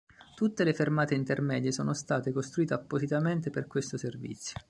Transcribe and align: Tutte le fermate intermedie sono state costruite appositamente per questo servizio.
Tutte 0.33 0.63
le 0.63 0.73
fermate 0.73 1.13
intermedie 1.13 1.71
sono 1.71 1.93
state 1.93 2.31
costruite 2.31 2.73
appositamente 2.73 3.51
per 3.51 3.67
questo 3.67 3.97
servizio. 3.97 4.57